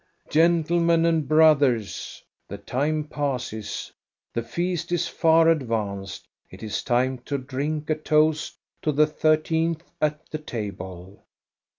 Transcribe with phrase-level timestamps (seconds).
[0.31, 3.91] "Gentlemen and brothers, the time passes,
[4.33, 9.83] the feast is far advanced, it is time to drink a toast to the thirteenth
[10.01, 11.23] at the table